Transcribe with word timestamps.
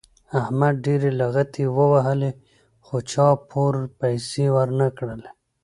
احمد 0.39 0.73
ډېرې 0.85 1.09
لغتې 1.21 1.63
ووهلې 1.77 2.31
خو 2.85 2.97
چا 3.11 3.27
پور 3.49 3.73
پیسې 3.99 4.45
ور 4.55 4.69
نه 4.79 4.87
کړلې. 4.97 5.31